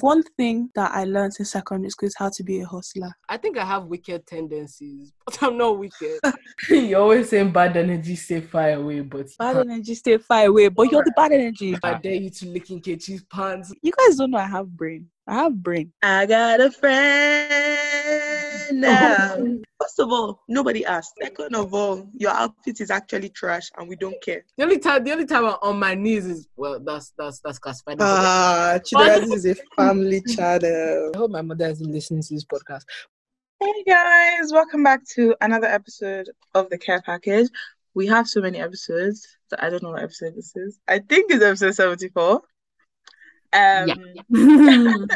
[0.00, 3.12] one thing that I learned in secondary school is how to be a hustler.
[3.28, 6.18] I think I have wicked tendencies, but I'm not wicked.
[6.68, 9.70] You're always saying bad energy stay far away, but you Bad can't.
[9.70, 11.76] energy stay far away, but you're the bad energy.
[11.82, 13.72] I dare you to lick in Kechi's pants.
[13.82, 15.08] You guys don't know I have brain.
[15.26, 15.92] I have brain.
[16.02, 19.36] I got a friend now.
[19.80, 21.14] First of all, nobody asked.
[21.22, 24.44] Second of all, your outfit is actually trash and we don't care.
[24.56, 27.58] The only time, the only time I'm on my knees is well, that's that's that's
[27.58, 28.00] classified.
[28.00, 31.12] as a- Ah, Chidera, this is a family channel.
[31.14, 32.84] I hope my mother isn't listening to this podcast.
[33.60, 37.48] Hey guys, welcome back to another episode of the Care Package.
[37.94, 40.78] We have so many episodes that I don't know what episode this is.
[40.88, 42.42] I think it's episode 74.
[43.52, 45.08] Um,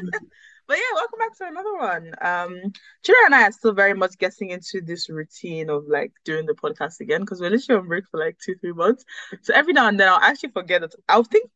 [0.69, 2.13] but yeah, welcome back to another one.
[2.21, 2.73] Um,
[3.03, 6.53] Chira and I are still very much getting into this routine of like doing the
[6.53, 9.07] podcast again because we're literally on break for like two, three months.
[9.41, 11.51] So every now and then I'll actually forget that I'll think,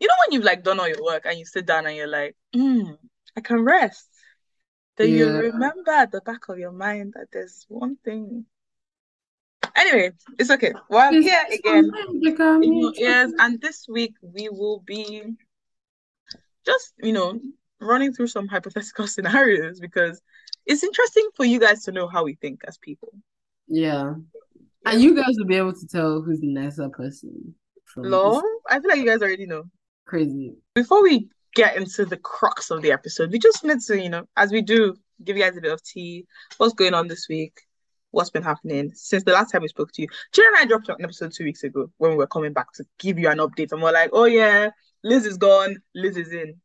[0.00, 2.08] you know, when you've like done all your work and you sit down and you're
[2.08, 2.92] like, hmm,
[3.36, 4.08] I can rest.
[4.96, 8.46] Then you remember at the back of your mind that there's one thing.
[9.76, 10.72] Anyway, it's okay.
[10.88, 11.90] Well, I'm here again
[12.62, 15.34] in your ears, and this week we will be
[16.64, 17.38] just, you know,
[17.80, 20.20] running through some hypothetical scenarios because
[20.64, 23.12] it's interesting for you guys to know how we think as people.
[23.68, 24.14] Yeah,
[24.86, 27.54] and you guys will be able to tell who's the nicer person.
[27.96, 28.42] This.
[28.68, 29.64] I feel like you guys already know.
[30.06, 30.54] Crazy.
[30.74, 34.28] Before we get into the crux of the episode, we just need to, you know,
[34.36, 36.26] as we do, give you guys a bit of tea.
[36.58, 37.60] What's going on this week?
[38.10, 40.08] What's been happening since the last time we spoke to you?
[40.32, 42.84] Chira and I dropped an episode two weeks ago when we were coming back to
[42.98, 44.70] give you an update, and we're like, "Oh yeah,
[45.02, 45.76] Liz is gone.
[45.94, 46.60] Liz is in."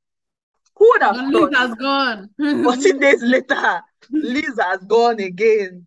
[0.81, 1.31] Who would have The thought?
[1.33, 2.29] link has gone.
[2.63, 5.85] 14 days later, Liz has gone again.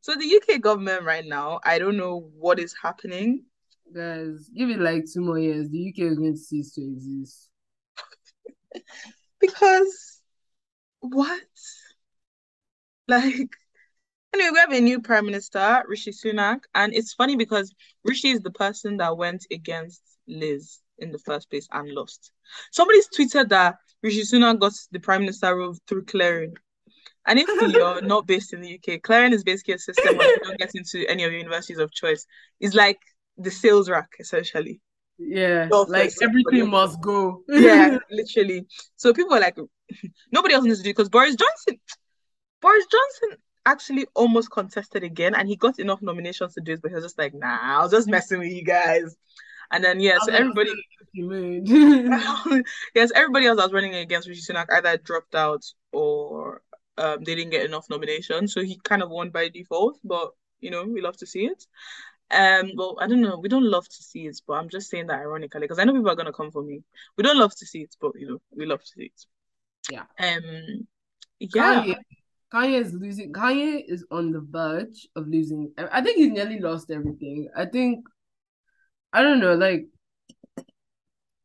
[0.00, 3.46] So the UK government right now, I don't know what is happening.
[3.92, 5.68] Guys, give it like two more years.
[5.70, 7.48] The UK is going to cease to exist.
[9.40, 10.20] Because
[11.00, 11.40] what?
[13.08, 13.34] Like,
[14.32, 18.40] anyway, we have a new prime minister, Rishi Sunak, and it's funny because Rishi is
[18.40, 22.30] the person that went against Liz in the first place and lost.
[22.70, 26.54] Somebody's tweeted that Rishi Sunak got the prime minister role through clearing.
[27.26, 30.38] And if you're not based in the UK, clearing is basically a system where you
[30.44, 32.24] don't get into any of your universities of choice.
[32.60, 33.00] It's like
[33.36, 34.80] the sales rack, essentially.
[35.18, 37.42] Yeah, like everything must go.
[37.48, 38.66] Yeah, literally.
[38.94, 39.56] So people are like,
[40.32, 41.80] nobody else needs to do because Boris Johnson,
[42.62, 46.92] Boris Johnson actually almost contested again, and he got enough nominations to do it, but
[46.92, 49.16] he was just like, nah, I was just messing with you guys.
[49.70, 50.70] And then yeah, so everybody,
[51.14, 51.68] in a mood.
[52.94, 56.62] yes, everybody else that was running against Rishi Sunak either dropped out or
[56.98, 59.98] um they didn't get enough nominations, so he kind of won by default.
[60.04, 61.66] But you know, we love to see it.
[62.30, 65.06] Um, well, I don't know, we don't love to see it, but I'm just saying
[65.06, 66.82] that ironically because I know people are gonna come for me.
[67.16, 69.26] We don't love to see it, but you know, we love to see it.
[69.90, 70.04] Yeah.
[70.18, 70.88] Um,
[71.38, 71.84] yeah.
[71.84, 71.96] Kanye,
[72.52, 73.32] Kanye is losing.
[73.32, 75.72] Kanye is on the verge of losing.
[75.78, 77.48] I I think he's nearly lost everything.
[77.56, 78.04] I think,
[79.16, 79.86] I don't know, like,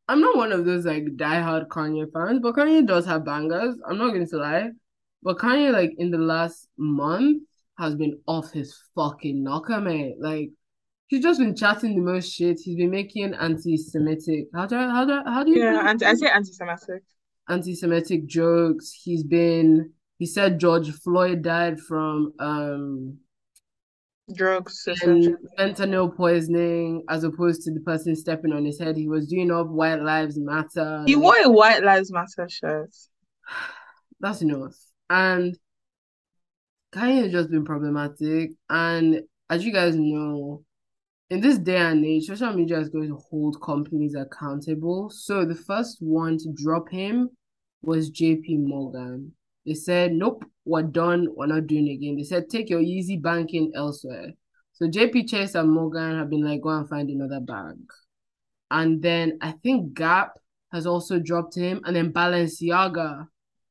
[0.08, 3.76] I'm not one of those like diehard Kanye fans, but Kanye does have bangers.
[3.88, 4.70] I'm not going to lie,
[5.22, 7.42] but Kanye, like, in the last month,
[7.78, 10.16] has been off his fucking knocker, mate.
[10.20, 10.50] Like,
[11.06, 12.60] he's just been chatting the most shit.
[12.60, 14.48] He's been making anti-Semitic.
[14.54, 15.62] How do I, how do I, how do you?
[15.62, 17.02] Yeah, and I say anti-Semitic.
[17.48, 18.92] anti-Semitic jokes.
[18.92, 23.18] He's been he said George Floyd died from um
[24.34, 28.96] Drugs, and fentanyl poisoning as opposed to the person stepping on his head.
[28.96, 31.02] He was doing up White Lives Matter.
[31.06, 32.94] He like, wore a White Lives Matter shirt.
[34.20, 34.76] that's enough.
[35.10, 35.58] And
[36.92, 38.52] Kanye has just been problematic.
[38.70, 40.64] And as you guys know,
[41.30, 45.10] in this day and age, social media is going to hold companies accountable.
[45.10, 47.30] So the first one to drop him
[47.82, 49.32] was JP Morgan.
[49.66, 51.28] They said, nope, we're done.
[51.34, 52.16] We're not doing it again.
[52.16, 54.32] They said, take your easy banking elsewhere.
[54.72, 57.78] So JP Chase and Morgan have been like, go and find another bank.
[58.70, 60.38] And then I think Gap
[60.72, 61.82] has also dropped him.
[61.84, 63.28] And then Balenciaga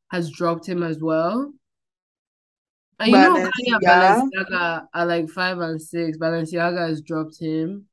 [0.10, 1.52] has dropped him as well.
[3.00, 4.30] And you know, Kanye Balenciaga.
[4.32, 6.18] Balenciaga are like five and six.
[6.18, 7.86] Balenciaga has dropped him.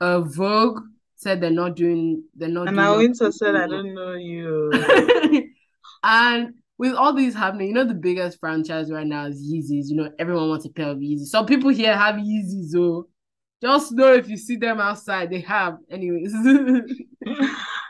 [0.00, 0.80] Uh, Vogue
[1.14, 2.24] said they're not doing.
[2.34, 2.68] They're not.
[2.68, 4.72] And doing Wintour said, I don't know you.
[6.02, 9.90] and with all these happening, you know, the biggest franchise right now is Yeezys.
[9.90, 11.26] You know, everyone wants a pair of Yeezys.
[11.26, 13.08] Some people here have Yeezys, so
[13.60, 15.78] just know if you see them outside, they have.
[15.90, 16.32] Anyways,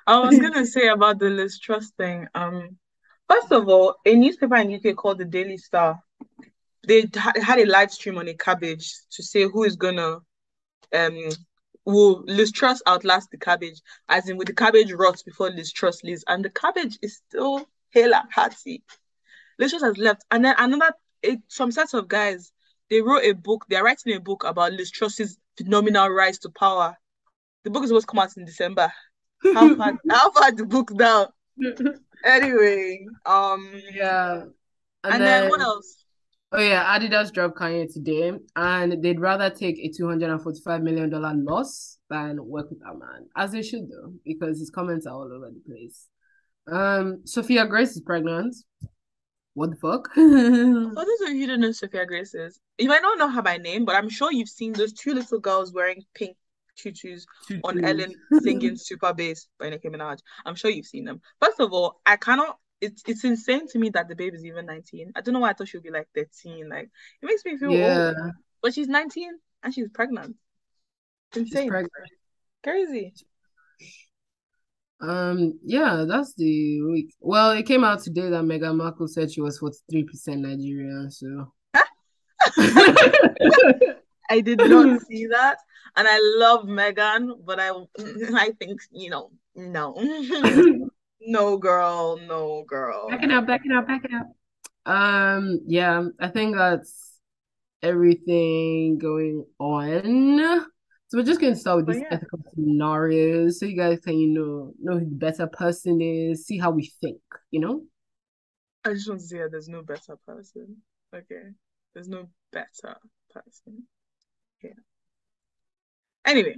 [0.07, 2.27] I was gonna say about the Liz Truss thing.
[2.35, 2.79] Um,
[3.29, 6.01] first of all, a newspaper in UK called the Daily Star,
[6.87, 10.21] they ha- had a live stream on a cabbage to say who is gonna,
[10.95, 11.19] um,
[11.85, 13.83] will Liz Truss outlast the cabbage?
[14.09, 17.69] As in, with the cabbage rots before Liz Truss leaves, and the cabbage is still
[17.95, 18.83] and hearty.
[19.59, 20.93] Liz has left, and then another
[21.23, 22.53] it, some sets of guys
[22.91, 23.67] they wrote a book.
[23.69, 26.97] They're writing a book about Liz Truss's phenomenal rise to power.
[27.65, 28.93] The book is supposed to come out in December.
[29.55, 29.99] How far?
[30.11, 31.29] how far the book now?
[32.25, 34.43] Anyway, um, Yeah.
[35.05, 36.05] And, and then what else?
[36.51, 40.83] Oh yeah, Adidas dropped Kanye today, and they'd rather take a two hundred and forty-five
[40.83, 45.07] million dollar loss than work with that man, as they should do, because his comments
[45.07, 46.09] are all over the place.
[46.71, 48.55] Um, Sophia Grace is pregnant.
[49.55, 50.09] What the fuck?
[50.15, 53.43] For those of you who don't know Sophia Grace is, you might not know her
[53.43, 56.37] by name, but I'm sure you've seen those two little girls wearing pink
[56.77, 57.27] tutus
[57.65, 60.19] on Ellen singing Super Bass by Nicki Minaj.
[60.45, 61.21] I'm sure you've seen them.
[61.41, 62.59] First of all, I cannot.
[62.81, 65.13] It's it's insane to me that the babe is even 19.
[65.17, 66.69] I don't know why I thought she'd be like 13.
[66.69, 66.91] Like
[67.23, 68.33] it makes me feel Yeah, old.
[68.63, 69.31] But she's 19
[69.63, 70.37] and she's pregnant.
[71.35, 71.69] she's Insane.
[71.69, 71.93] pregnant.
[72.63, 73.15] Crazy.
[75.01, 77.15] Um, yeah, that's the week.
[77.21, 81.53] Well, it came out today that Meghan Markle said she was forty-three percent Nigerian, so.
[84.31, 85.59] I did not see that.
[85.97, 87.71] And I love Meghan, but I
[88.35, 89.95] I think, you know, no.
[91.21, 93.09] no girl, no girl.
[93.09, 94.27] Back it up, back it up, back it up.
[94.87, 97.13] Um, yeah, I think that's
[97.83, 100.67] everything going on.
[101.09, 102.09] So we're just going to start with these yeah.
[102.11, 106.59] ethical scenarios, so you guys can, you know, know who the better person is, see
[106.59, 107.83] how we think, you know?
[108.85, 110.77] I just want to say that there's no better person.
[111.15, 111.53] Okay.
[111.95, 112.97] There's no better
[113.33, 113.85] person.
[114.63, 114.73] Yeah.
[116.27, 116.57] Anyway,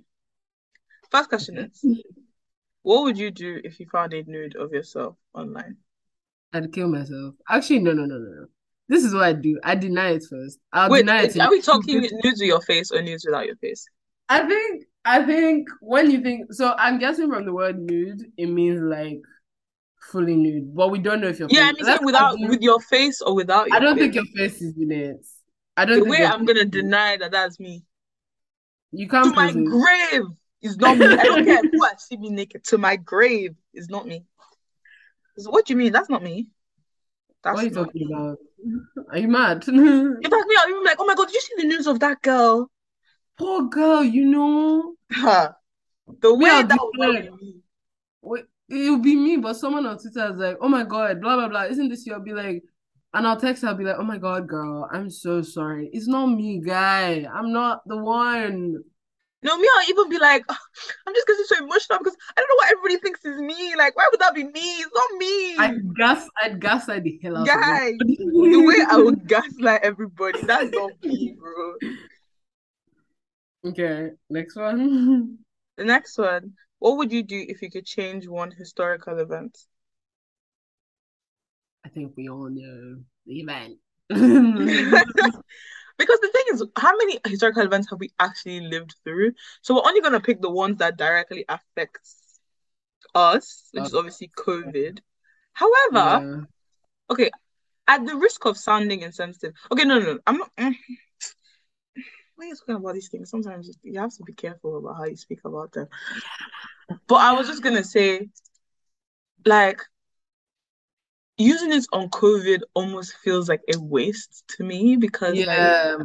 [1.12, 2.02] first question is
[2.82, 5.76] what would you do if you found a nude of yourself online?
[6.52, 7.36] I'd kill myself.
[7.48, 8.46] Actually, no, no, no, no, no.
[8.88, 9.60] This is what I do.
[9.62, 10.58] I deny it first.
[10.72, 11.38] I'll Wait, deny it.
[11.38, 13.86] are we talking nudes with your face or nudes without your face?
[14.30, 18.46] I think I think when you think so, I'm guessing from the word nude, it
[18.46, 19.20] means like
[20.10, 21.48] fully nude, but we don't know if you're.
[21.50, 24.02] Yeah, I mean without assume- with your face or without your I don't face.
[24.02, 25.26] think your face is in it.
[25.76, 26.70] I don't the way I'm gonna it.
[26.70, 27.82] deny that that's me.
[28.92, 29.64] You can't To my it.
[29.64, 30.26] grave
[30.62, 31.06] is not me.
[31.06, 32.64] I don't care who I see me naked.
[32.64, 34.24] To my grave is not me.
[35.38, 35.92] So what do you mean?
[35.92, 36.48] That's not me.
[37.42, 38.14] That's What are you talking me.
[38.14, 38.38] about?
[39.10, 39.64] Are you mad?
[39.68, 41.98] In fact, me, I'll be like, oh my god, did you see the news of
[42.00, 42.70] that girl?
[43.40, 44.94] Poor girl, you know.
[45.10, 45.52] Huh.
[46.20, 47.54] The way I'll that be like- with me.
[48.20, 51.48] Wait, it'll be me, but someone on Twitter is like, "Oh my god, blah blah
[51.48, 52.12] blah." Isn't this you?
[52.12, 52.62] I'll be like,
[53.14, 53.68] and I'll text her.
[53.68, 55.88] I'll be like, "Oh my god, girl, I'm so sorry.
[55.94, 57.26] It's not me, guy.
[57.32, 58.84] I'm not the one."
[59.42, 60.56] No, me, I'll even be like, "Ugh,
[61.06, 63.74] I'm just getting so emotional because I don't know what everybody thinks is me.
[63.74, 64.60] Like, why would that be me?
[64.82, 65.56] It's not me.
[65.56, 70.42] I'd gas, I'd gaslight the hell out Guy, of the way I would gaslight everybody,
[70.42, 71.74] that's not me, bro.
[73.64, 75.38] Okay, next one.
[75.76, 79.56] The next one, what would you do if you could change one historical event?
[81.86, 83.78] I think we all know the event.
[85.98, 89.32] Because the thing is, how many historical events have we actually lived through?
[89.62, 92.40] So we're only gonna pick the ones that directly affects
[93.14, 95.00] us, which is obviously COVID.
[95.52, 96.44] However, Yeah.
[97.10, 97.30] okay,
[97.86, 100.50] at the risk of sounding insensitive, okay, no, no, no, I'm not.
[100.56, 100.74] Mm.
[102.40, 102.42] Mm.
[102.42, 105.16] When you're talking about these things, sometimes you- have to be careful about how you
[105.16, 105.88] speak about them.
[107.06, 108.28] But I was just gonna say,
[109.44, 109.80] like,
[111.38, 115.96] using it on COVID almost feels like a waste to me because, like, Yeah,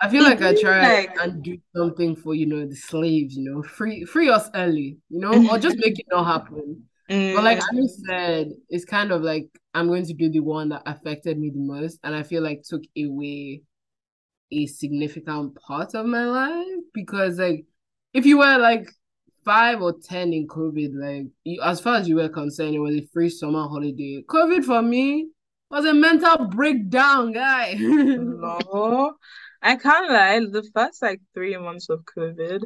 [0.00, 3.50] I feel like I try like- and do something for, you know, the slaves, you
[3.50, 6.88] know, free free us early, you know, or just make it not happen.
[7.08, 10.82] But like I said, it's kind of like I'm going to do the one that
[10.86, 13.62] affected me the most, and I feel like took away
[14.50, 17.64] a significant part of my life because like
[18.14, 18.88] if you were like
[19.44, 22.96] five or ten in COVID, like you, as far as you were concerned, it was
[22.96, 24.22] a free summer holiday.
[24.28, 25.28] COVID for me
[25.70, 27.74] was a mental breakdown, guy.
[27.78, 29.14] No,
[29.62, 30.40] I can't lie.
[30.40, 32.64] The first like three months of COVID,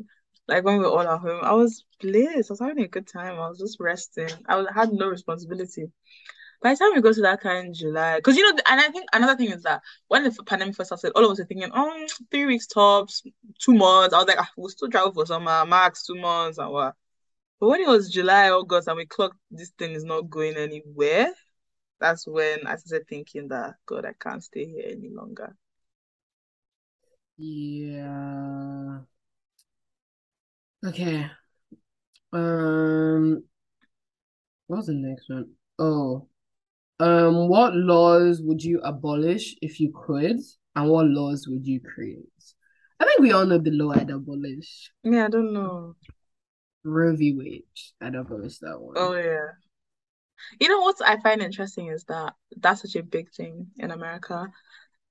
[0.49, 2.51] like when we were all at home, I was bliss.
[2.51, 3.35] I was having a good time.
[3.39, 4.29] I was just resting.
[4.49, 5.87] I had no responsibility.
[6.63, 8.89] By the time we go to that kind of July, because you know, and I
[8.91, 11.71] think another thing is that when the pandemic first started, all of us were thinking,
[11.73, 13.23] oh, three weeks tops,
[13.59, 14.15] two months.
[14.15, 16.95] I was like, ah, we'll still travel for summer, max two months, and what.
[17.59, 21.33] But when it was July, August, and we clocked this thing is not going anywhere,
[21.99, 25.55] that's when I started thinking that, God, I can't stay here any longer.
[27.37, 29.01] Yeah.
[30.85, 31.31] Okay.
[32.33, 33.45] Um,
[34.67, 35.53] what's the next one?
[35.79, 36.29] Oh,
[37.01, 40.39] um, what laws would you abolish if you could,
[40.77, 42.25] and what laws would you create?
[43.01, 44.93] I think we all know the law I'd abolish.
[45.03, 45.95] Yeah, I don't know.
[46.85, 47.35] Roe v.
[47.37, 47.63] Wade.
[48.01, 48.95] I'd abolish that one.
[48.97, 49.49] Oh yeah.
[50.59, 54.49] You know what I find interesting is that that's such a big thing in America.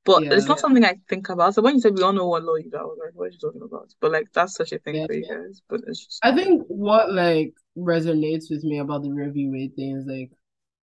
[0.06, 0.50] But it's Yeah.
[0.50, 1.54] not something I think about.
[1.54, 3.26] So when you said we all know what law you got, I was like, what
[3.26, 3.94] are you talking about?
[4.00, 5.06] But like that's such a thing Yeah.
[5.08, 5.62] for you guys.
[5.70, 9.50] But it's just I think what like resonates with me about the Roe v.
[9.52, 10.32] Wade thing is like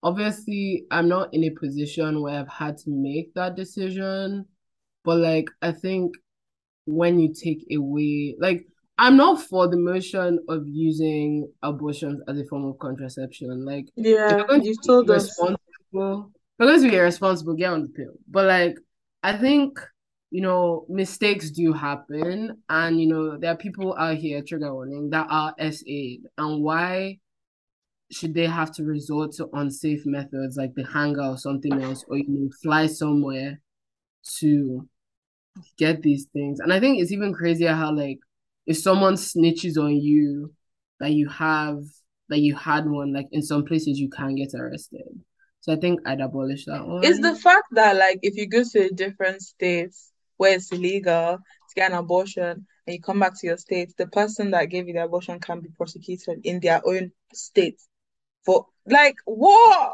[0.03, 4.45] obviously I'm not in a position where I've had to make that decision,
[5.03, 6.15] but like I think
[6.85, 8.67] when you take away like
[8.97, 13.65] I'm not for the motion of using abortions as a form of contraception.
[13.65, 15.23] Like yeah, you're going to you be told us.
[15.39, 15.57] irresponsible,
[15.91, 18.13] if you're going to be irresponsible, get on the pill.
[18.29, 18.77] But like
[19.23, 19.79] I think
[20.29, 25.09] you know mistakes do happen, and you know there are people out here trigger warning
[25.09, 27.19] that are SA, and why
[28.11, 32.17] should they have to resort to unsafe methods like the hanger or something else, or
[32.17, 33.59] you know fly somewhere
[34.39, 34.87] to
[35.77, 36.59] get these things?
[36.59, 38.19] And I think it's even crazier how like
[38.65, 40.53] if someone snitches on you
[40.99, 41.79] that you have
[42.29, 45.01] that you had one, like in some places you can get arrested.
[45.61, 47.03] So I think I'd abolish that one.
[47.03, 49.95] It's the fact that like if you go to a different state
[50.37, 54.07] where it's illegal to get an abortion and you come back to your state, the
[54.07, 57.79] person that gave you the abortion can be prosecuted in their own state
[58.45, 59.93] for like what?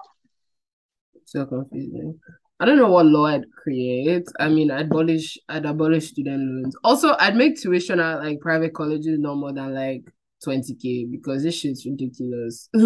[1.25, 2.20] So confusing.
[2.60, 4.27] I don't know what law I'd create.
[4.39, 6.75] I mean, I'd abolish I'd abolish student loans.
[6.84, 10.03] Also, I'd make tuition at like private colleges no more than like
[10.46, 12.70] 20k because this shit's ridiculous.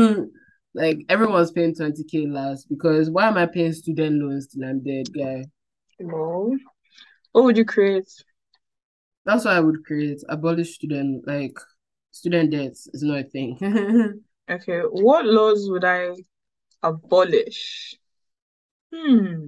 [0.75, 5.08] Like everyone's paying 20k last because why am I paying student loans till I'm dead,
[5.13, 5.46] guy?
[6.00, 6.58] No.
[7.32, 8.10] What would you create?
[9.25, 10.24] That's what I would create.
[10.29, 11.58] Abolish student like
[12.12, 14.24] student debts is not a thing.
[14.50, 16.12] Okay, what laws would I
[16.82, 17.96] abolish?
[18.94, 19.48] Hmm.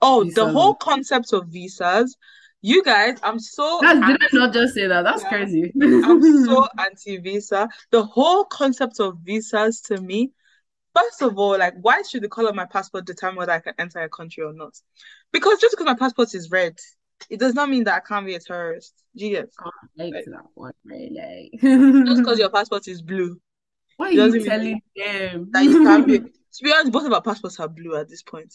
[0.00, 2.16] Oh, the whole concept of visas.
[2.60, 5.02] You guys, I'm so That's, did I not just say that?
[5.02, 5.28] That's Yeah.
[5.30, 5.72] crazy.
[6.04, 7.68] I'm so anti-visa.
[7.90, 10.32] The whole concept of visas to me,
[10.94, 13.74] first of all, like, why should the color of my passport determine whether I can
[13.78, 14.74] enter a country or not?
[15.32, 16.76] Because just because my passport is red,
[17.30, 18.94] it does not mean that I can't be a terrorist.
[19.16, 19.50] Do you get?
[19.96, 21.50] like Like, that one, really.
[21.62, 23.40] just because your passport is blue,
[23.98, 25.50] Why are you telling them?
[25.52, 26.20] that you can't be.
[26.54, 28.52] To be honest, both of our passports are blue at this point.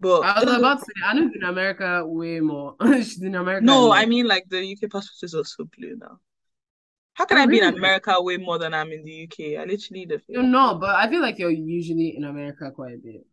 [0.00, 2.76] But I was about to say, I live in America way more.
[2.96, 3.66] She's in America.
[3.66, 6.18] no, I mean like the UK passport is also blue now.
[7.14, 7.74] How can Oh, I be in?
[7.76, 9.56] America way more than I'm in the UK?
[9.56, 12.98] I literally the You're not, but I feel like you're usually in America quite a
[12.98, 13.26] bit.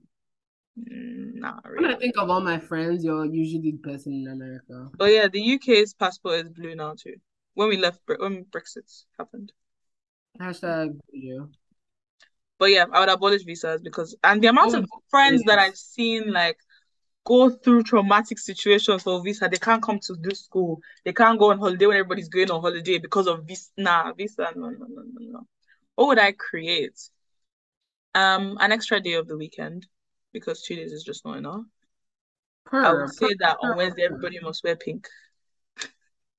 [0.80, 4.90] Mm, not When I think of all my friends, you're usually the person in America.
[4.98, 7.16] But yeah, the UK's passport is blue now too.
[7.56, 9.54] When we left, Bre- when Brexit happened.
[10.40, 11.50] Hashtag you.
[12.60, 15.60] But yeah, I would abolish visas because, and the amount Oh, of friends that.
[15.60, 16.58] I've seen like
[17.26, 21.52] go through traumatic situations for visa, they can't come to this school, they can't go
[21.52, 23.70] on holiday when everybody's going on holiday because of visa.
[23.78, 25.48] Nah, visa, no, no, no, no, no.
[25.96, 26.98] What would I create?
[28.16, 29.86] Um, an extra day of the weekend
[30.34, 31.62] because two days is just not enough.
[32.72, 35.08] I would say that on Wednesday everybody must wear pink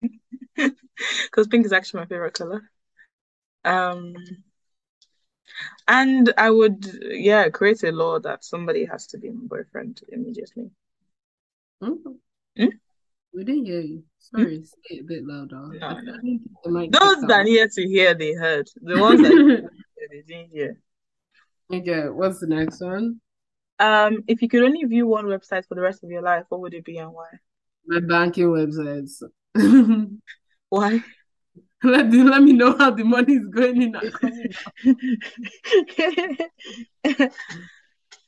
[0.56, 2.68] because pink is actually my favorite color.
[3.64, 4.14] Um,
[5.86, 10.70] and I would, yeah, create a law that somebody has to be my boyfriend immediately.
[11.80, 11.92] Hmm?
[12.56, 12.66] Hmm?
[13.34, 14.04] We didn't hear you.
[14.18, 15.68] Sorry, say it a bit louder.
[15.78, 16.14] No, I no.
[16.14, 18.68] I think the mic Those that needed to hear, they heard.
[18.82, 19.48] The ones that didn't
[19.96, 20.80] hear, they didn't hear.
[21.72, 23.20] Okay, what's the next one?
[23.78, 26.60] Um, if you could only view one website for the rest of your life, what
[26.62, 27.28] would it be and why?
[27.86, 29.22] My banking websites.
[30.68, 31.02] Why?
[31.82, 34.52] Let, the- let me know how the money is going in and coming
[37.04, 37.30] out.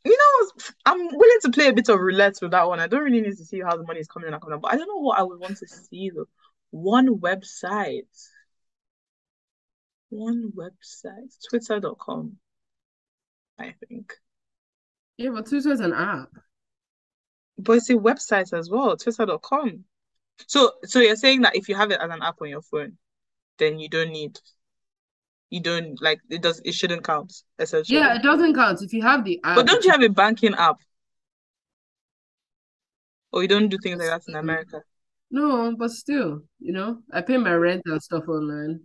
[0.05, 2.81] You know, I'm willing to play a bit of roulette with that one.
[2.81, 4.63] I don't really need to see how the money is coming in and coming out,
[4.63, 6.27] but I don't know what I would want to see though.
[6.71, 8.07] One website.
[10.11, 11.35] One website.
[11.49, 12.39] Twitter.com,
[13.59, 14.15] I think.
[15.17, 16.31] Yeah, but Twitter is an app.
[17.59, 19.85] But it's a website as well, twitter.com.
[20.47, 22.97] So so you're saying that if you have it as an app on your phone,
[23.59, 24.39] then you don't need
[25.51, 27.99] you don't like it does it shouldn't count, essentially.
[27.99, 29.57] Yeah, it doesn't count if you have the app.
[29.57, 30.77] But don't you have a banking app?
[33.33, 34.83] Or you don't do things like that in America?
[35.31, 38.81] No, but still, you know, I pay my rent and stuff online.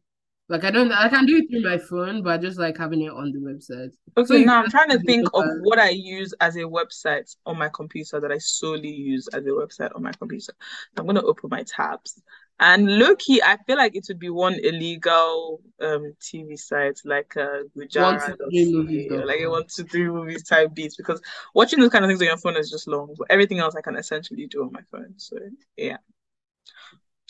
[0.48, 3.02] Like I don't, I can do it through my phone, but I just like having
[3.02, 3.90] it on the website.
[4.16, 7.58] Okay, So now I'm trying to think of what I use as a website on
[7.58, 10.54] my computer that I solely use as a website on my computer.
[10.98, 12.22] I'm gonna open my tabs.
[12.60, 17.64] And low-key, I feel like it would be one illegal um TV site like uh
[17.94, 21.22] One, Gujara two, three or like a one, two, three movies type beats because
[21.54, 23.82] watching those kind of things on your phone is just long, but everything else I
[23.82, 25.14] can essentially do on my phone.
[25.18, 25.38] So
[25.76, 25.98] yeah.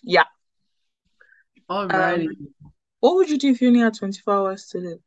[0.04, 0.26] Yeah.
[1.70, 2.28] All right.
[2.28, 2.48] Um,
[3.00, 5.00] what would you do if you only had 24 hours to live?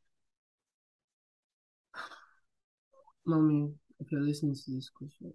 [3.26, 5.32] Mommy, if you're listening to this question,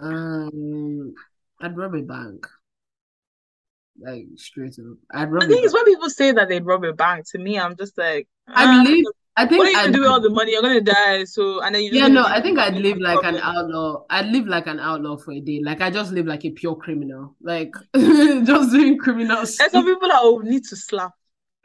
[0.00, 1.14] um,
[1.60, 2.46] I'd rob a bank.
[4.00, 6.84] Like straight up, I'd rob The a thing is, when people say that they'd rob
[6.84, 9.04] a bank, to me, I'm just like, I ah, believe.
[9.38, 10.52] I think what are you I'd do with all the money?
[10.52, 11.22] You're gonna die.
[11.22, 14.04] So, and then you Yeah, no, I think I'd live like an outlaw.
[14.10, 15.60] I'd live like an outlaw for a day.
[15.62, 17.36] Like I just live like a pure criminal.
[17.40, 21.12] Like just doing criminal There's some people that will need to slap.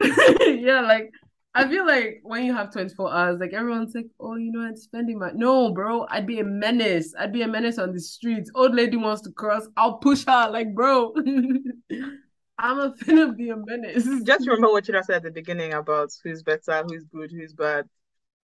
[0.00, 1.10] Yeah, like
[1.56, 4.76] I feel like when you have 24 hours, like everyone's like, oh, you know, I'm
[4.76, 6.04] spending my no, bro.
[6.10, 7.14] I'd be a menace.
[7.16, 8.50] I'd be a menace on the streets.
[8.54, 10.48] Old lady wants to cross, I'll push her.
[10.50, 11.14] Like, bro,
[12.58, 14.06] I'm a finna be a menace.
[14.24, 17.88] Just remember what you said at the beginning about who's better, who's good, who's bad.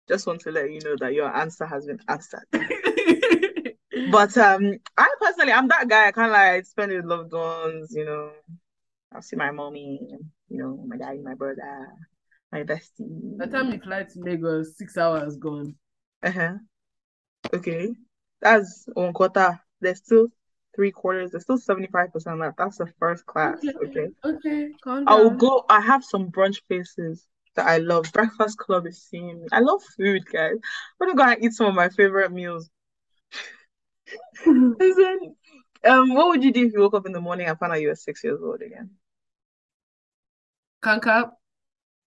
[0.08, 2.46] Just want to let you know that your answer has been answered.
[4.10, 6.08] But um, I personally, I'm that guy.
[6.08, 7.92] I kind of like spend with loved ones.
[7.94, 8.30] You know,
[9.12, 10.00] I'll see my mommy.
[10.48, 11.88] You know, my daddy, my brother,
[12.50, 13.38] my bestie.
[13.38, 15.74] By the time you fly to Lagos, six hours gone.
[16.22, 16.54] Uh-huh.
[17.54, 17.94] Okay,
[18.40, 19.60] that's one quarter.
[19.80, 20.28] There's still
[20.74, 21.30] three quarters.
[21.30, 22.58] There's still 75% left.
[22.58, 23.64] That's the first class.
[23.84, 24.08] Okay.
[24.24, 25.64] Okay, calm I will go.
[25.68, 28.10] I have some brunch places that I love.
[28.12, 29.48] Breakfast Club is seeing me.
[29.52, 30.56] I love food, guys.
[31.00, 32.70] I'm gonna go and eat some of my favorite meals.
[34.46, 35.36] Listen,
[35.84, 37.80] um, what would you do if you woke up in the morning and found out
[37.80, 38.90] you were six years old again?
[40.82, 41.32] Kanka,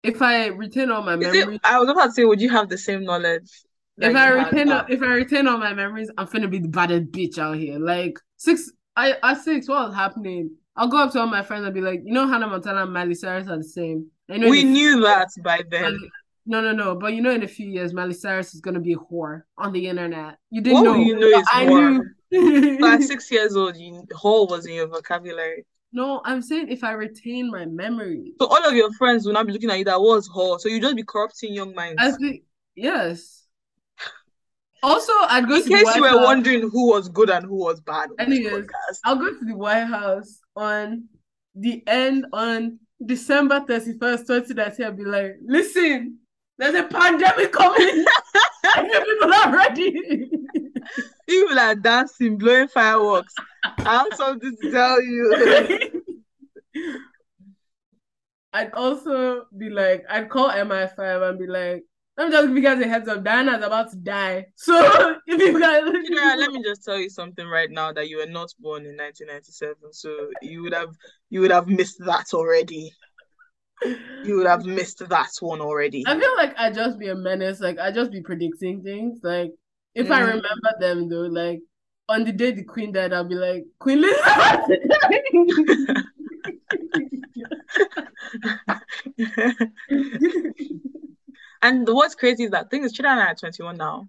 [0.02, 2.78] if I retain all my memories, I was about to say, would you have the
[2.78, 3.50] same knowledge
[3.98, 7.38] if I retain if I retain all my memories, I'm finna be the baddest bitch
[7.38, 7.78] out here.
[7.78, 10.52] Like six, I at six, what was happening?
[10.76, 12.94] I'll go up to all my friends and be like, you know, Hannah Montana and
[12.94, 14.08] Miley Cyrus are the same.
[14.28, 15.98] We few knew that by then.
[16.46, 16.96] No, no, no.
[16.96, 19.72] But you know, in a few years, Miley Cyrus is gonna be a whore on
[19.72, 20.38] the internet.
[20.50, 20.96] You didn't What know.
[20.96, 22.02] you know is I whore?
[22.32, 22.78] knew.
[22.80, 25.66] But at six years old, you, whole was in your vocabulary.
[25.92, 28.34] no, I'm saying if I retain my memory.
[28.42, 30.60] So all of your friends will not be looking at you that was whore.
[30.60, 32.02] So you just be corrupting young minds.
[32.02, 32.44] I think
[32.76, 33.43] yes.
[34.84, 36.24] Also, I'd go In to the case White you were House.
[36.26, 38.68] wondering who was good and who was bad on Anyways.
[39.06, 41.06] I'll go to the White House on
[41.56, 44.86] the end on December 31st, 2019.
[44.86, 46.18] I'll be like, listen,
[46.58, 48.06] there's a pandemic coming.
[48.78, 50.30] Know people are ready.
[51.28, 53.34] People are dancing, blowing fireworks.
[53.64, 56.02] I have something to tell you.
[58.54, 61.84] I'd also be like, I'd call MI5 and be like,
[62.18, 63.24] let me just give you guys a heads up.
[63.24, 64.46] Diana's about to die.
[64.56, 68.18] So if you guys Yeah, let me just tell you something right now that you
[68.18, 70.96] were not born in 1997, so you would have
[71.30, 72.94] you would have missed that already.
[74.24, 76.06] You would have missed that one already.
[76.08, 77.60] I feel like I just be a menace.
[77.60, 79.20] Like I just be predicting things.
[79.24, 79.52] Like
[79.96, 80.28] if I Mm.
[80.28, 81.62] remember them though, like
[82.08, 84.80] on the day the queen died, I'll be like Queen Elizabeth.
[91.64, 94.08] And what's crazy is that thing is Chida and I are 21 now.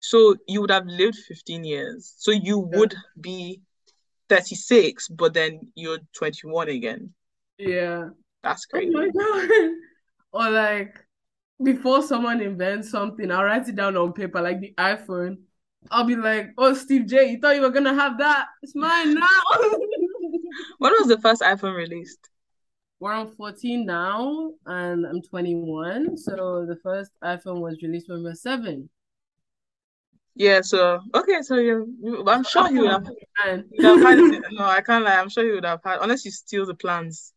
[0.00, 2.14] So you would have lived 15 years.
[2.16, 2.78] So you Yeah.
[2.78, 3.60] would be
[4.28, 7.14] 36, but then you're 21 again.
[7.58, 8.08] yeah.
[8.42, 8.92] That's Oh crazy.
[8.92, 9.48] my god.
[10.32, 10.98] Or like
[11.62, 15.36] before someone invents something, I'll write it down on paper, like the iPhone.
[15.90, 18.46] I'll be like, "Oh, Steve J, you thought you were gonna have that?
[18.62, 19.28] It's mine now."
[20.78, 22.30] When was the first iPhone released?
[23.04, 26.16] We're on 14 now, and I'm 21.
[26.16, 28.88] So the first iPhone was released when we were seven.
[30.34, 33.06] Yeah, so okay, so you, I'm sure you would oh, have,
[33.70, 34.44] you would have had it.
[34.52, 35.16] No, I can't lie.
[35.16, 37.34] I'm sure you would have had, unless you steal the plans.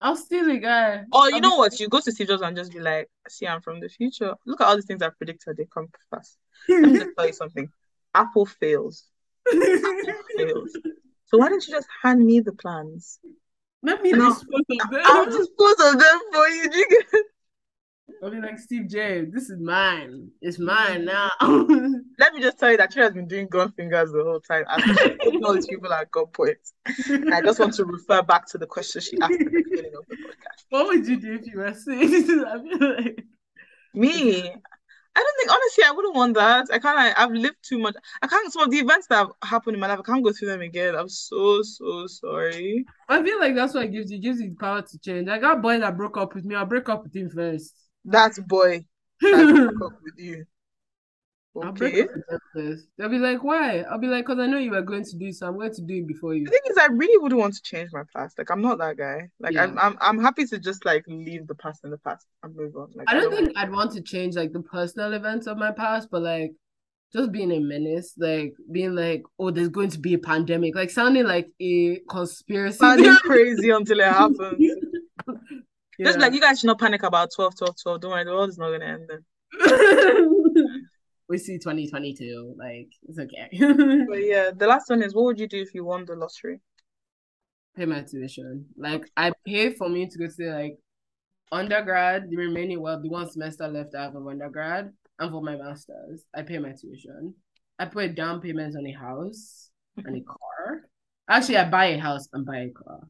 [0.00, 1.04] I'll steal the guy.
[1.12, 1.78] Or you I'll know what?
[1.78, 4.36] You go to Steve Jobs and just be like, "See, I'm from the future.
[4.46, 5.58] Look at all these things I predicted.
[5.58, 7.68] They come fast." Let me just tell you something.
[8.14, 9.04] Apple fails.
[9.50, 10.78] Fails.
[11.26, 13.20] So why don't you just hand me the plans?
[13.82, 15.02] Let me dispose of them.
[15.04, 16.70] I'll dispose of them for you.
[16.70, 17.24] Do you get-
[18.22, 20.30] I'll be like, Steve J, this is mine.
[20.40, 20.66] It's mm-hmm.
[20.66, 21.30] mine now.
[22.18, 24.64] Let me just tell you that she has been doing gun fingers the whole time.
[24.68, 26.56] And she's putting all these people are at gunpoint.
[27.32, 30.04] I just want to refer back to the question she asked at the beginning of
[30.08, 30.64] the podcast.
[30.70, 33.24] what would you do if you were feel like
[33.94, 34.52] Me,
[35.18, 36.66] I don't think honestly I wouldn't want that.
[36.72, 37.18] I can't.
[37.18, 37.96] I've lived too much.
[38.22, 38.52] I can't.
[38.52, 40.60] Some of the events that have happened in my life, I can't go through them
[40.60, 40.94] again.
[40.94, 42.84] I'm so so sorry.
[43.08, 44.18] I feel like that's what it gives you.
[44.18, 45.28] It gives you the power to change.
[45.28, 46.54] I got a boy that broke up with me.
[46.54, 47.74] I'll break up with him first.
[48.04, 48.84] That boy
[49.20, 50.46] that broke up with you.
[51.56, 52.02] Okay.
[52.02, 52.86] up with them first.
[52.96, 53.80] They'll be like, why?
[53.90, 55.74] I'll be like, because I know you were going to do it, so I'm going
[55.74, 56.44] to do it before you.
[56.44, 58.38] The thing is, I really wouldn't want to change my past.
[58.38, 59.28] Like I'm not that guy.
[59.40, 62.54] Like I'm, I'm, I'm happy to just like leave the past in the past and
[62.54, 62.90] move on.
[62.94, 66.08] Like I don't think I'd want to change like the personal events of my past,
[66.10, 66.52] but like
[67.12, 70.90] just being a menace, like being like, oh, there's going to be a pandemic, like
[70.90, 72.78] sounding like a conspiracy.
[72.78, 74.74] Sounding crazy until it happens.
[75.98, 76.06] Yeah.
[76.06, 78.00] Just like you guys should not panic about 12, 12, 12.
[78.00, 79.24] Don't worry, the world is not gonna end then.
[81.28, 83.48] we see 2022, like it's okay.
[84.08, 86.60] But yeah, the last one is what would you do if you won the lottery?
[87.78, 88.66] pay my tuition.
[88.76, 90.78] Like I pay for me to go to like
[91.52, 96.24] undergrad, the remaining well, the one semester left out of undergrad, and for my masters,
[96.34, 97.34] I pay my tuition.
[97.78, 100.82] I put down payments on a house and a car.
[101.30, 103.00] Actually, I buy a house and buy a car.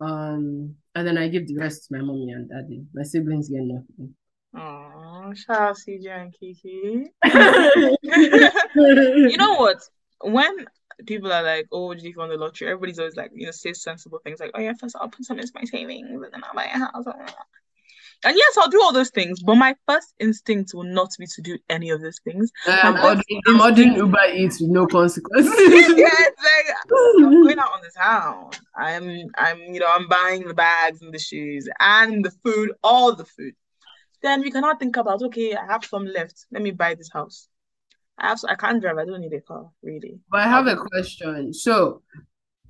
[0.00, 2.84] Um, and then I give the rest to my mommy and daddy.
[2.94, 4.14] My siblings get nothing.
[4.56, 7.10] Oh, shout out CJ and Kiki.
[9.30, 9.82] you know what?
[10.20, 10.66] When
[11.06, 13.52] people are like, "Oh, what did you won the lottery?" Everybody's always like, you know,
[13.52, 16.42] say sensible things like, "Oh yeah, first I'll put some into my savings, and then
[16.44, 17.06] I'll buy a house."
[18.24, 21.42] And yes, I'll do all those things, but my first instinct will not be to
[21.42, 22.50] do any of those things.
[22.66, 25.52] Uh, I'm ordering, first I'm ordering Uber Eats with no consequences.
[25.58, 26.74] yeah, it's like
[27.20, 28.50] I'm going out on the town.
[28.76, 33.14] I'm, I'm, you know, I'm buying the bags and the shoes and the food, all
[33.14, 33.54] the food.
[34.24, 36.46] Then we cannot think about, okay, I have some left.
[36.50, 37.46] Let me buy this house.
[38.16, 38.96] I have, I can't drive.
[38.96, 40.18] I don't need a car, really.
[40.30, 41.52] But I have a question.
[41.52, 42.00] So,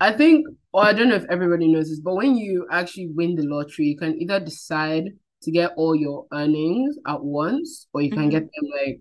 [0.00, 3.36] I think, or I don't know if everybody knows this, but when you actually win
[3.36, 5.04] the lottery, you can either decide
[5.42, 8.30] to get all your earnings at once, or you can Mhm.
[8.32, 9.00] get them like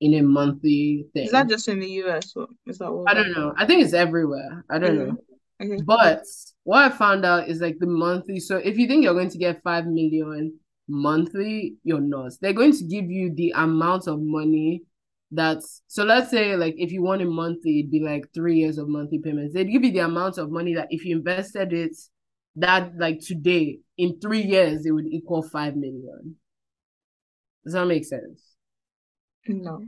[0.00, 1.24] in a monthly thing.
[1.24, 2.36] Is that just in the US?
[2.36, 3.06] Or is that all?
[3.08, 3.52] I don't know.
[3.56, 4.64] I think it's everywhere.
[4.70, 5.16] I don't know.
[5.60, 5.82] Okay.
[5.84, 6.22] But
[6.62, 8.38] what I found out is like the monthly.
[8.38, 12.32] So if you think you're going to get five million monthly, you're not.
[12.40, 14.82] They're going to give you the amount of money
[15.30, 18.78] that's so let's say like if you want a monthly, it'd be like three years
[18.78, 19.52] of monthly payments.
[19.54, 21.96] They'd give you the amount of money that if you invested it
[22.56, 26.36] that like today, in three years, it would equal five million.
[27.64, 28.42] Does that make sense?
[29.46, 29.82] No.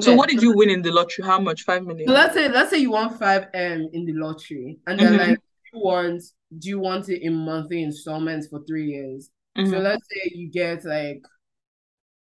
[0.00, 0.16] So Okay.
[0.16, 1.24] what did you win in the lottery?
[1.24, 1.62] How much?
[1.62, 2.06] Five million.
[2.08, 5.18] So let's say let's say you want five M in the lottery, and then Mhm.
[5.18, 5.38] like
[5.72, 6.22] you want
[6.58, 9.30] do you want it in monthly installments for three years?
[9.64, 9.82] So Mhm.
[9.82, 11.22] let's say you get like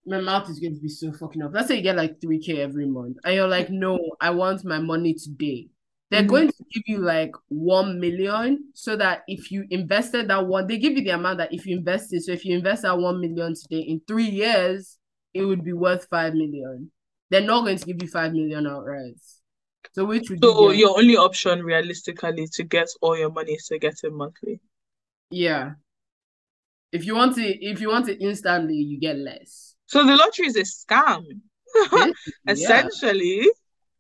[0.06, 1.52] my mouth is going to be so fucking up.
[1.54, 4.64] Let's say you get like three K every month, and you're like, no, I want
[4.64, 5.68] my money today.
[6.10, 6.30] They're Mhm.
[6.30, 10.78] going to give you like one million so that if you invested that one, they
[10.78, 12.24] give you the amount that if you invested.
[12.24, 14.98] So if you invest that one million today, in three years,
[15.34, 16.92] it would be worth five million.
[17.30, 19.20] They're not going to give you five million outright.
[19.94, 23.68] So which would So you your only option realistically to get all your money is
[23.68, 24.62] to get it monthly.
[25.30, 25.76] Yeah.
[26.92, 29.76] If you want it, if you want it instantly, you get less.
[29.88, 31.24] So the lottery is a scam,
[32.48, 33.48] essentially.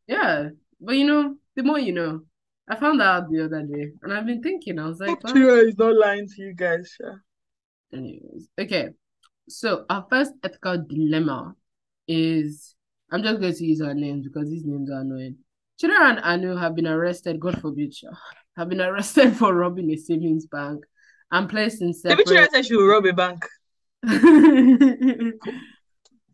[0.07, 0.49] Yeah.
[0.79, 2.21] But you know, the more you know.
[2.69, 5.31] I found that out the other day and I've been thinking, I was like, "Wow."
[5.31, 6.93] Tira is not lying to you guys.
[6.97, 7.11] Sha.
[7.93, 8.49] anyways.
[8.59, 8.89] Okay.
[9.47, 11.55] So our first ethical dilemma
[12.09, 12.75] is
[13.09, 15.37] I'm just going to use our names because these names are annoying.
[15.81, 17.95] Chidera and Anu have been arrested, God forbid,
[18.57, 20.83] have been arrested for robbing a savings bank
[21.31, 23.45] and placed in Maybe Tira separate said she will rob a bank.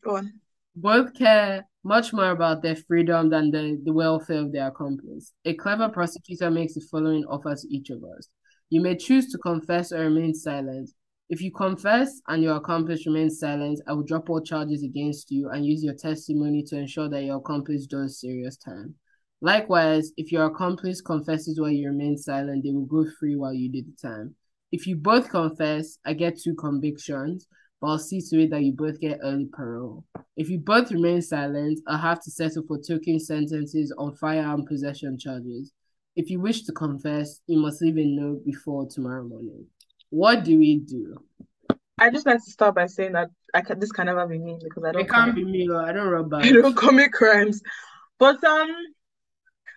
[0.04, 0.34] Go on.
[0.76, 5.34] Both care much more about their freedom than the, the welfare of their accomplice.
[5.46, 8.30] A clever prosecutor makes the following offer to each of us.
[8.70, 10.90] You may choose to confess or remain silent.
[11.30, 15.50] If you confess and your accomplice remains silent, I will drop all charges against you
[15.50, 18.96] and use your testimony to ensure that your accomplice does serious time.
[19.42, 23.70] Likewise, if your accomplice confesses while you remain silent, they will go free while you
[23.70, 24.36] do the time.
[24.74, 27.46] If you both confess, I get two convictions,
[27.80, 30.04] but I'll see to it that you both get early parole.
[30.36, 35.20] If you both remain silent, I'll have to settle for token sentences on firearm possession
[35.20, 35.72] charges.
[36.16, 39.68] If you wish to confess, you must leave a note before tomorrow morning.
[40.10, 41.18] What do we do?
[42.00, 44.58] I just like to start by saying that I can, this can never be me
[44.60, 46.48] because I don't It can't commit, be me, I don't rob banks.
[46.50, 47.62] I don't commit crimes.
[48.18, 48.76] But um,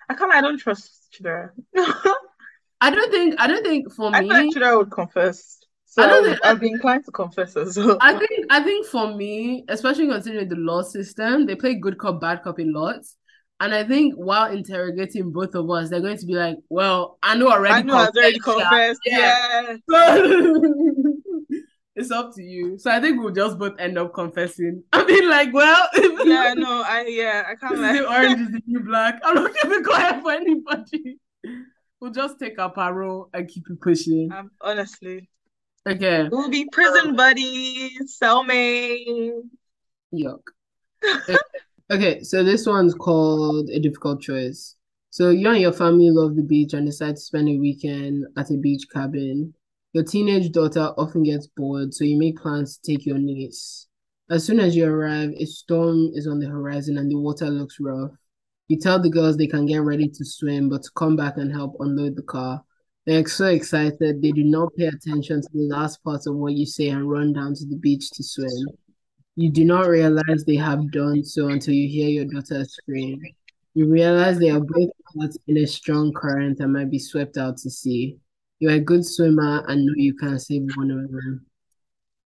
[0.08, 0.32] I can't.
[0.32, 1.50] I don't trust Chidera.
[2.80, 3.34] I don't think.
[3.38, 4.28] I don't think for I me.
[4.28, 5.58] feel like Chidera would confess.
[5.86, 7.96] So I don't I think- I'd be inclined to confess as well.
[8.00, 12.20] I think I think for me, especially considering the law system, they play good cop,
[12.20, 13.16] bad cop in lots.
[13.60, 17.34] And I think while interrogating both of us, they're going to be like, "Well, I
[17.36, 19.82] know already I know I've already confessed, yeah." confessed.
[19.88, 20.56] Yeah.
[21.98, 22.76] It's up to you.
[22.78, 24.82] So I think we'll just both end up confessing.
[24.92, 28.60] I mean, like, well, Yeah, no, I yeah, I can't is the orange is the
[28.66, 29.18] new black.
[29.24, 31.18] I'm not quiet for anybody.
[32.00, 34.30] We'll just take our parole and keep it pushing.
[34.32, 35.28] Um, honestly,
[35.88, 36.28] Okay.
[36.30, 39.42] we'll be prison buddies, cellmates.
[40.14, 40.40] Yuck.
[41.88, 44.74] Okay, so this one's called A Difficult Choice.
[45.10, 48.50] So you and your family love the beach and decide to spend a weekend at
[48.50, 49.54] a beach cabin.
[49.92, 53.86] Your teenage daughter often gets bored, so you make plans to take your niece.
[54.28, 57.76] As soon as you arrive, a storm is on the horizon and the water looks
[57.78, 58.10] rough.
[58.68, 61.52] You tell the girls they can get ready to swim, but to come back and
[61.52, 62.64] help unload the car.
[63.06, 66.66] They're so excited, they do not pay attention to the last part of what you
[66.66, 68.66] say and run down to the beach to swim.
[69.36, 73.20] You do not realize they have done so until you hear your daughter scream.
[73.74, 77.58] You realize they are both caught in a strong current and might be swept out
[77.58, 78.18] to sea.
[78.58, 81.46] You're a good swimmer and know you can save one of them.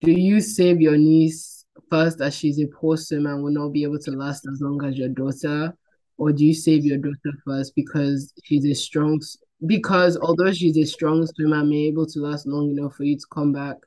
[0.01, 3.83] Do you save your niece first as she's a poor swimmer and will not be
[3.83, 5.77] able to last as long as your daughter?
[6.21, 9.19] Or do you save your daughter first because she's a strong
[9.65, 13.25] because although she's a strong swimmer may able to last long enough for you to
[13.33, 13.77] come back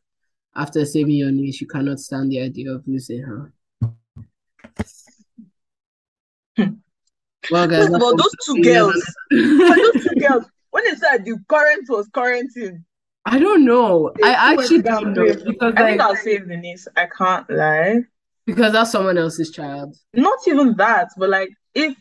[0.56, 3.52] after saving your niece, you cannot stand the idea of losing her.
[6.56, 6.74] Hmm.
[7.52, 11.88] well, guys, First all, those two girls, those two girls, when they said the current
[11.88, 12.84] was quarantine,
[13.24, 14.10] I don't know.
[14.16, 16.88] They I actually don't know because I like think I'll save the niece.
[16.96, 18.00] I can't lie.
[18.44, 19.94] because that's someone else's child.
[20.14, 21.96] Not even that, but like if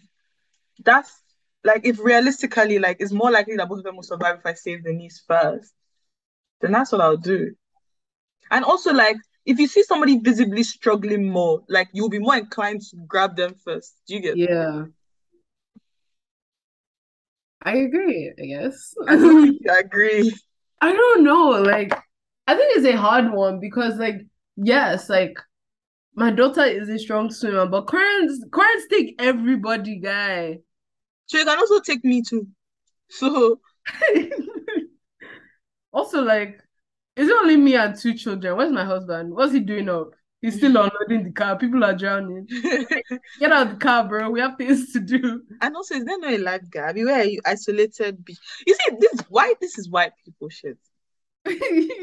[0.83, 1.21] that's
[1.63, 4.53] like if realistically, like it's more likely that both of them will survive if I
[4.53, 5.73] save the niece first,
[6.61, 7.53] then that's what I'll do.
[8.51, 12.81] And also, like if you see somebody visibly struggling more, like you'll be more inclined
[12.81, 13.93] to grab them first.
[14.07, 14.37] Do you get?
[14.37, 14.85] Yeah.
[17.61, 18.93] I agree, I guess.
[19.07, 19.59] I agree.
[19.69, 20.33] I agree.
[20.81, 21.61] I don't know.
[21.61, 21.93] Like,
[22.45, 24.25] I think it's a hard one because, like,
[24.57, 25.37] yes, like
[26.13, 30.59] my daughter is a strong swimmer, but currents currents take everybody, guy.
[31.33, 32.47] So you can also take me too.
[33.09, 33.59] So
[35.91, 36.61] Also, like,
[37.15, 38.55] it's only me and two children.
[38.55, 39.33] Where's my husband?
[39.33, 40.11] What's he doing up?
[40.43, 41.57] He's still unloading the car.
[41.57, 42.47] People are drowning.
[43.39, 44.29] Get out of the car, bro.
[44.29, 45.41] We have things to do.
[45.59, 46.91] and also is there no a lifeguard?
[46.91, 48.37] I mean, where are you isolated beach?
[48.67, 50.77] You see, this why this is white people shit.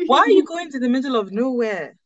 [0.06, 1.96] Why are you going to the middle of nowhere?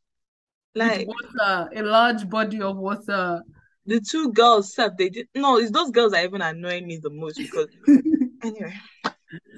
[0.75, 3.41] Like water, a large body of water.
[3.87, 7.11] The two girls said they did no, it's those girls that even annoying me the
[7.11, 7.69] most because
[8.43, 8.75] anyway,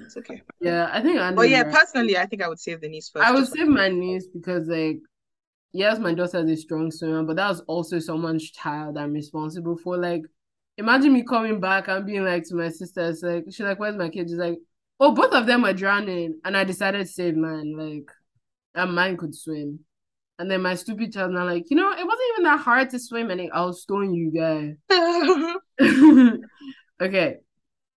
[0.03, 0.41] it's okay.
[0.59, 1.35] Yeah, I think I know.
[1.35, 1.73] But yeah, right.
[1.73, 3.25] personally, I think I would save the niece first.
[3.25, 4.99] I would just save my niece because, like,
[5.71, 9.77] yes, my daughter is a strong swimmer, but that was also someone's child I'm responsible
[9.77, 9.97] for.
[9.97, 10.23] Like,
[10.77, 13.95] imagine me coming back and being like to my sister, it's like, she's like, Where's
[13.95, 14.29] my kid?
[14.29, 14.57] She's like,
[14.99, 16.39] Oh, both of them are drowning.
[16.43, 17.75] And I decided to save mine.
[17.77, 18.09] Like,
[18.73, 19.79] and mine could swim.
[20.39, 22.99] And then my stupid child, now, like, you know, it wasn't even that hard to
[22.99, 24.75] swim, and I'll stone you guys.
[27.01, 27.37] okay.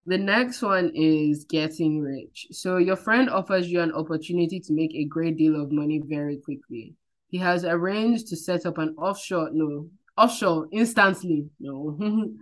[0.06, 2.46] The next one is getting rich.
[2.52, 6.38] So your friend offers you an opportunity to make a great deal of money very
[6.38, 6.94] quickly.
[7.28, 11.98] He has arranged to set up an offshore, no, offshore instantly, no,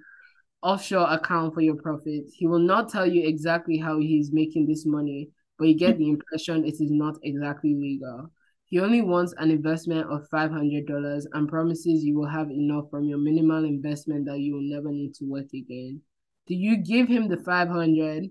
[0.63, 2.33] offshore account for your profits.
[2.33, 5.99] He will not tell you exactly how he is making this money, but you get
[5.99, 8.31] the impression it is not exactly legal.
[8.69, 13.19] He only wants an investment of $500 and promises you will have enough from your
[13.19, 16.03] minimal investment that you will never need to work again.
[16.47, 18.31] Do you give him the 500,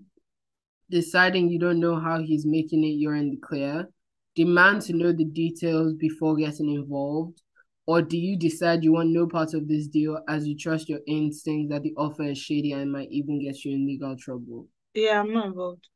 [0.91, 3.89] deciding you don't know how he's making it, you're in the clear?
[4.35, 7.41] Demand to know the details before getting involved?
[7.87, 10.99] Or do you decide you want no part of this deal as you trust your
[11.07, 14.67] instinct that the offer is shady and might even get you in legal trouble?
[14.93, 15.87] yeah, I'm not involved.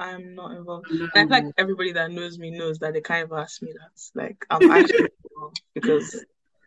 [0.00, 0.86] I'm not involved.
[0.90, 3.72] I'm I feel like everybody that knows me knows that they can't even ask me
[3.72, 4.20] that.
[4.20, 5.08] Like I'm actually
[5.74, 6.24] because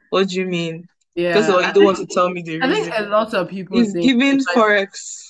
[0.09, 0.87] what do you mean?
[1.15, 3.49] Yeah, because I you don't want to tell me the I think a lot of
[3.49, 5.23] people He's think giving it's like forex.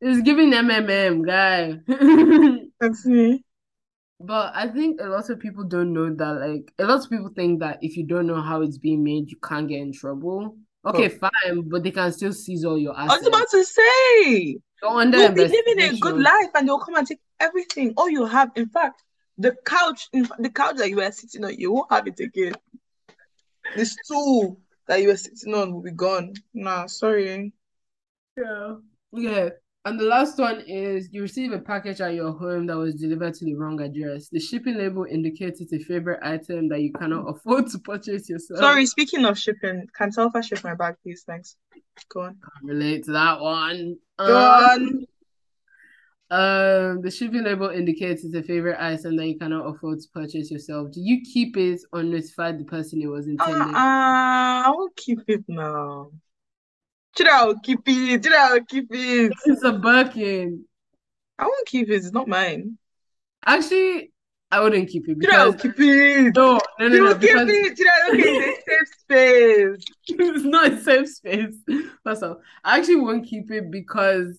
[0.00, 1.78] it's giving MMM guy.
[2.80, 3.44] That's me.
[4.20, 7.30] But I think a lot of people don't know that, like, a lot of people
[7.34, 10.56] think that if you don't know how it's being made, you can't get in trouble.
[10.86, 11.28] Okay, Oh.
[11.28, 13.14] fine, but they can still seize all your assets.
[13.14, 14.58] I was about to say.
[14.82, 17.92] You're under You'll be living a good life and they'll come and take everything.
[17.96, 19.02] All you have, in fact,
[19.38, 22.20] the couch, in fact, the couch that you were sitting on, you won't have it
[22.20, 22.54] again.
[23.76, 26.34] The stool that you were sitting on will be gone.
[26.54, 27.52] Nah, sorry.
[28.36, 28.74] Yeah.
[29.12, 29.48] Yeah.
[29.84, 33.34] And the last one is you receive a package at your home that was delivered
[33.34, 34.28] to the wrong address.
[34.28, 38.60] The shipping label indicates it's a favorite item that you cannot afford to purchase yourself.
[38.60, 41.24] Sorry, speaking of shipping, can Telfar ship my bag, please?
[41.26, 41.56] Thanks.
[42.14, 42.34] Go on.
[42.34, 43.96] Can't relate to that one.
[44.18, 45.06] Go Um, on.
[46.32, 50.50] Um, the shipping label indicates it's a favorite item that you cannot afford to purchase
[50.50, 50.90] yourself.
[50.90, 53.60] Do you keep it or notify the person it was intended?
[53.60, 56.10] Uh-uh, I won't keep it now.
[57.18, 58.24] Should I keep it?
[58.24, 59.32] Should I keep it?
[59.44, 60.64] It's a Birkin.
[61.38, 61.96] I won't keep it.
[61.96, 62.78] It's not mine.
[63.44, 64.12] Actually,
[64.50, 66.34] I wouldn't keep it Should I keep it?
[66.34, 67.76] no, no, no, You no, keep because it.
[67.76, 68.08] Should I?
[68.10, 70.18] Okay, it's safe space.
[70.18, 71.54] it's not a safe space.
[72.04, 74.38] First off, I actually won't keep it because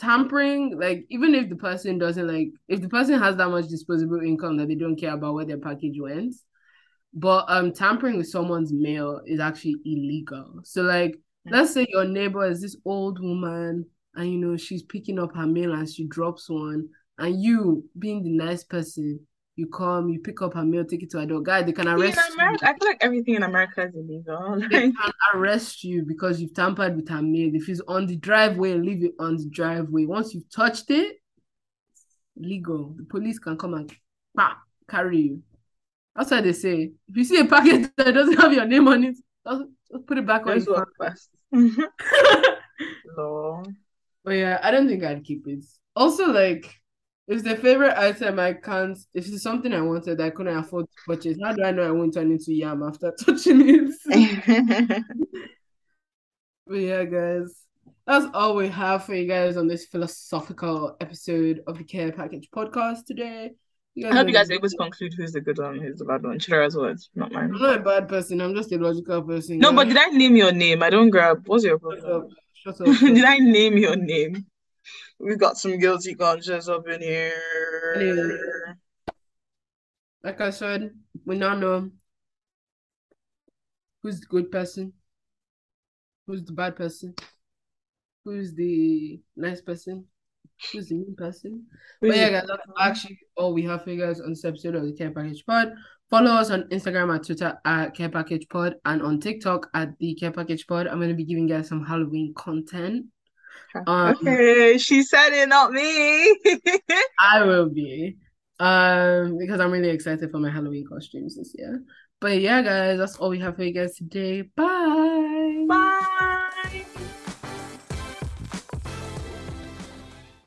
[0.00, 4.20] tampering, like, even if the person doesn't like, if the person has that much disposable
[4.20, 6.34] income that they don't care about where their package went,
[7.12, 10.60] but um tampering with someone's mail is actually illegal.
[10.64, 13.84] So like let's say your neighbor is this old woman
[14.14, 18.22] and you know she's picking up her mail and she drops one and you being
[18.22, 19.20] the nice person
[19.56, 21.88] you come you pick up her mail take it to a dog guy they can
[21.88, 24.60] arrest in America, you I feel like everything in America is illegal.
[24.70, 28.74] they can arrest you because you've tampered with her mail if it's on the driveway
[28.74, 31.16] leave it on the driveway once you've touched it
[32.36, 33.92] legal the police can come and
[34.34, 34.54] bah,
[34.88, 35.42] carry you
[36.16, 39.04] that's why they say if you see a package that doesn't have your name on
[39.04, 39.62] it just,
[40.06, 41.30] put it back on your walk fast.
[43.16, 43.66] Lol.
[44.24, 45.64] But yeah, I don't think I'd keep it.
[45.96, 46.79] Also, like,
[47.30, 50.96] if the favorite item I can't, if it's something I wanted I couldn't afford to
[51.06, 55.04] purchase, how do I know I won't turn into yam after touching it?
[56.66, 57.54] but yeah, guys,
[58.04, 62.48] that's all we have for you guys on this philosophical episode of the Care Package
[62.52, 63.52] podcast today.
[63.94, 66.06] You I hope you guys are able to conclude who's the good one, who's the
[66.06, 66.40] bad one.
[66.40, 67.52] Chidera's words, not mine.
[67.54, 68.40] I'm not a bad person.
[68.40, 69.58] I'm just a logical person.
[69.58, 70.82] No, but did I name your name?
[70.82, 71.44] I don't grab.
[71.46, 72.22] What's your Shut problem?
[72.22, 72.28] up.
[72.54, 72.86] Shut up.
[73.00, 74.46] Did I name your name?
[75.18, 78.76] We've got some guilty conscience up in here.
[80.22, 80.90] Like I said,
[81.24, 81.90] we now know
[84.02, 84.92] who's the good person,
[86.26, 87.14] who's the bad person,
[88.24, 90.04] who's the nice person,
[90.72, 91.66] who's the mean person.
[92.00, 94.84] But yeah, guys, that's actually all we have for you guys on this episode of
[94.84, 95.72] the Care Package Pod.
[96.10, 100.14] Follow us on Instagram and Twitter at Care Package Pod and on TikTok at the
[100.14, 100.86] Care Package Pod.
[100.86, 103.06] I'm gonna be giving you guys some Halloween content.
[103.86, 105.82] Um, Okay, she said it, not me.
[107.20, 108.16] I will be.
[108.58, 111.82] Um, because I'm really excited for my Halloween costumes this year.
[112.20, 114.42] But yeah, guys, that's all we have for you guys today.
[114.42, 115.64] Bye.
[115.66, 116.84] Bye.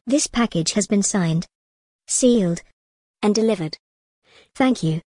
[0.05, 1.47] This package has been signed,
[2.07, 2.61] sealed,
[3.23, 3.77] and delivered.
[4.53, 5.01] Thank you.